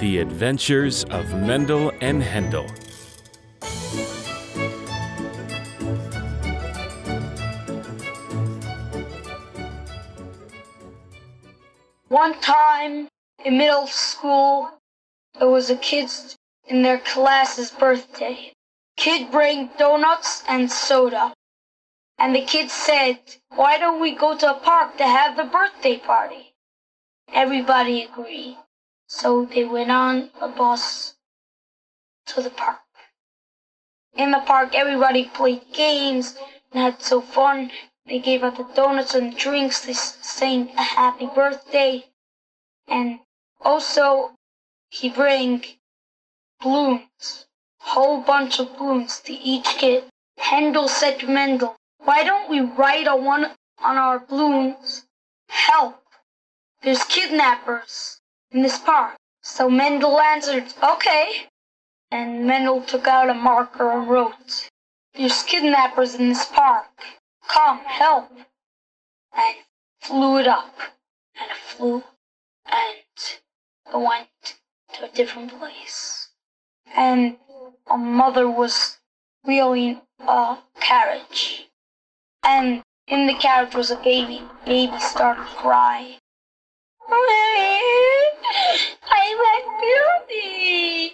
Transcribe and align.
The 0.00 0.16
Adventures 0.16 1.04
of 1.04 1.34
Mendel 1.34 1.92
and 2.00 2.22
Hendel. 2.22 2.66
One 12.08 12.40
time 12.40 13.08
in 13.44 13.58
middle 13.58 13.86
school, 13.86 14.70
it 15.38 15.44
was 15.44 15.68
a 15.68 15.76
kid's 15.76 16.34
in 16.66 16.80
their 16.80 17.00
class's 17.00 17.70
birthday. 17.70 18.54
Kid 18.96 19.30
bring 19.30 19.68
donuts 19.78 20.42
and 20.48 20.72
soda. 20.72 21.34
And 22.18 22.34
the 22.34 22.46
kid 22.46 22.70
said, 22.70 23.18
why 23.54 23.76
don't 23.76 24.00
we 24.00 24.14
go 24.14 24.34
to 24.34 24.50
a 24.52 24.60
park 24.60 24.96
to 24.96 25.04
have 25.04 25.36
the 25.36 25.44
birthday 25.44 25.98
party? 25.98 26.54
Everybody 27.34 28.04
agreed. 28.04 28.56
So 29.12 29.44
they 29.44 29.64
went 29.64 29.90
on 29.90 30.30
a 30.40 30.46
bus 30.46 31.16
to 32.26 32.40
the 32.40 32.48
park. 32.48 32.78
In 34.14 34.30
the 34.30 34.38
park, 34.38 34.72
everybody 34.72 35.24
played 35.24 35.72
games 35.72 36.38
and 36.70 36.80
had 36.80 37.02
so 37.02 37.20
fun. 37.20 37.72
They 38.06 38.20
gave 38.20 38.44
out 38.44 38.56
the 38.56 38.72
donuts 38.72 39.16
and 39.16 39.36
drinks. 39.36 39.84
They 39.84 39.94
sang 39.94 40.70
a 40.78 40.82
happy 40.82 41.26
birthday. 41.26 42.06
And 42.86 43.18
also, 43.60 44.36
he 44.90 45.10
bring 45.10 45.64
balloons, 46.60 47.46
whole 47.80 48.20
bunch 48.20 48.60
of 48.60 48.78
balloons 48.78 49.18
to 49.22 49.32
each 49.32 49.66
kid. 49.76 50.04
Hendel 50.38 50.88
said 50.88 51.18
to 51.18 51.26
Mendel, 51.26 51.74
why 51.98 52.22
don't 52.22 52.48
we 52.48 52.60
write 52.60 53.08
on 53.08 53.24
one 53.24 53.56
on 53.80 53.96
our 53.98 54.20
balloons, 54.20 55.04
help, 55.48 56.00
there's 56.82 57.02
kidnappers 57.04 58.19
in 58.50 58.62
this 58.62 58.78
park. 58.78 59.16
So 59.42 59.70
Mendel 59.70 60.18
answered, 60.20 60.72
okay. 60.82 61.46
And 62.10 62.46
Mendel 62.46 62.82
took 62.82 63.06
out 63.06 63.30
a 63.30 63.34
marker 63.34 63.90
and 63.90 64.08
wrote, 64.08 64.68
there's 65.14 65.42
kidnappers 65.42 66.14
in 66.14 66.28
this 66.28 66.44
park. 66.46 66.86
Come, 67.48 67.78
help. 67.80 68.30
And 69.32 69.56
flew 70.00 70.38
it 70.38 70.46
up. 70.46 70.74
And 71.40 71.50
flew 71.52 72.02
and 72.66 74.02
went 74.04 74.58
to 74.94 75.04
a 75.04 75.14
different 75.14 75.58
place. 75.58 76.28
And 76.94 77.36
a 77.90 77.96
mother 77.96 78.48
was 78.48 78.98
wheeling 79.44 80.02
a 80.20 80.58
carriage. 80.80 81.68
And 82.44 82.82
in 83.06 83.26
the 83.26 83.34
carriage 83.34 83.74
was 83.74 83.90
a 83.90 83.96
baby. 83.96 84.42
Baby 84.64 84.98
started 84.98 85.44
crying. 85.44 86.18
I 87.12 87.16
want 89.40 89.66
booty. 89.80 91.12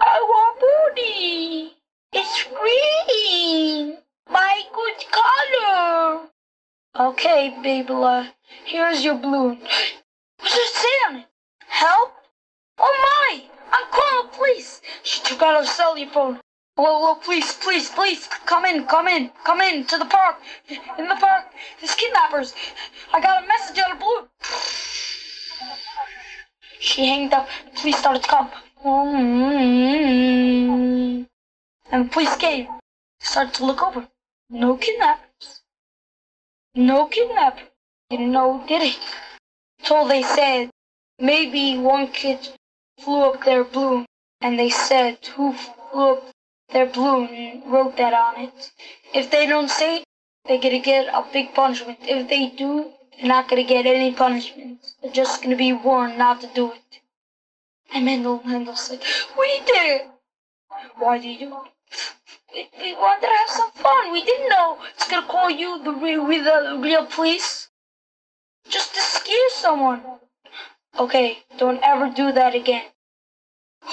I 0.00 0.16
want 0.30 0.60
booty. 0.60 1.74
It's 2.12 2.44
green. 2.44 3.98
My 4.30 4.62
good 4.72 5.04
color. 5.12 6.28
Okay, 6.98 7.54
Babela, 7.62 8.28
here's 8.64 9.04
your 9.04 9.16
balloon. 9.16 9.58
What 9.58 9.68
does 10.40 10.54
it 10.54 10.74
say? 10.74 11.26
Help? 11.68 12.12
Oh 12.78 12.96
my! 13.06 13.42
I'm 13.72 13.90
calling 13.90 14.30
the 14.30 14.36
police. 14.38 14.80
She 15.02 15.20
took 15.22 15.42
out 15.42 15.60
her 15.60 15.66
cellular 15.66 16.10
phone. 16.10 16.40
Hello, 16.76 16.98
hello, 16.98 17.14
please, 17.14 17.54
please, 17.54 17.90
please, 17.90 18.28
come 18.46 18.64
in, 18.64 18.86
come 18.86 19.08
in, 19.08 19.30
come 19.44 19.60
in 19.60 19.84
to 19.86 19.98
the 19.98 20.04
park. 20.04 20.36
In 20.98 21.08
the 21.08 21.16
park, 21.16 21.52
there's 21.80 21.94
kidnappers. 21.94 22.54
I 23.12 23.20
got 23.20 23.44
a 23.44 23.46
message 23.46 23.78
on 23.84 23.92
a 23.92 24.00
balloon. 24.00 24.28
She 26.86 27.04
hanged 27.04 27.32
up. 27.32 27.48
Police 27.74 27.98
started 27.98 28.22
to 28.22 28.28
come. 28.28 28.48
Mm, 28.84 29.14
mm, 29.42 30.68
mm. 30.68 31.26
And 31.90 32.04
the 32.04 32.12
police 32.12 32.36
came. 32.36 32.68
Started 33.20 33.54
to 33.54 33.66
look 33.66 33.82
over. 33.82 34.06
No 34.50 34.76
kidnappers. 34.76 35.62
No 36.76 37.06
kidnapper. 37.08 37.66
Didn't 38.08 38.30
know 38.30 38.64
did 38.68 38.82
it. 38.82 38.98
So 39.82 40.06
they 40.06 40.22
said 40.22 40.70
maybe 41.18 41.76
one 41.76 42.06
kid 42.12 42.38
flew 43.00 43.22
up 43.30 43.44
their 43.44 43.64
balloon. 43.64 44.06
And 44.40 44.56
they 44.56 44.70
said 44.70 45.18
who 45.34 45.54
flew 45.54 46.12
up 46.12 46.30
their 46.72 46.86
balloon 46.86 47.28
and 47.34 47.72
wrote 47.72 47.96
that 47.96 48.14
on 48.14 48.40
it. 48.46 48.72
If 49.12 49.32
they 49.32 49.46
don't 49.46 49.70
say 49.70 49.96
it, 49.98 50.04
they're 50.44 50.60
gonna 50.60 50.78
get 50.78 51.08
a 51.08 51.24
big 51.32 51.52
punishment. 51.52 51.98
If 52.02 52.28
they 52.28 52.50
do, 52.50 52.92
they're 53.16 53.28
not 53.28 53.48
gonna 53.48 53.64
get 53.64 53.86
any 53.86 54.12
punishment. 54.12 54.80
They're 55.02 55.12
just 55.12 55.42
gonna 55.42 55.56
be 55.56 55.72
warned 55.72 56.18
not 56.18 56.40
to 56.42 56.48
do 56.54 56.72
it. 56.72 57.00
And 57.92 58.04
Mendel 58.04 58.42
Mendel 58.44 58.76
said, 58.76 59.02
We 59.38 59.60
did! 59.66 60.02
Why 60.98 61.18
did 61.18 61.40
you? 61.40 61.56
We, 62.52 62.68
we 62.78 62.92
wanted 62.94 63.26
to 63.26 63.32
have 63.32 63.48
some 63.48 63.70
fun. 63.72 64.12
We 64.12 64.24
didn't 64.24 64.48
know 64.48 64.78
it's 64.94 65.08
gonna 65.08 65.26
call 65.26 65.50
you 65.50 65.82
the 65.82 65.92
real, 65.92 66.26
with 66.26 66.44
the 66.44 66.78
real 66.80 67.06
police. 67.06 67.68
Just 68.68 68.94
to 68.94 69.00
scare 69.00 69.50
someone. 69.50 70.02
Okay, 70.98 71.38
don't 71.58 71.80
ever 71.82 72.10
do 72.10 72.32
that 72.32 72.54
again. 72.54 72.84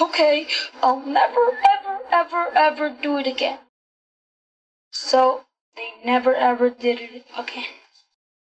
Okay, 0.00 0.48
I'll 0.82 1.04
never, 1.06 1.58
ever, 1.78 2.00
ever, 2.10 2.48
ever 2.56 2.90
do 2.90 3.18
it 3.18 3.26
again. 3.26 3.58
So, 4.90 5.44
they 5.76 5.92
never, 6.04 6.34
ever 6.34 6.70
did 6.70 7.00
it 7.00 7.24
again. 7.36 7.64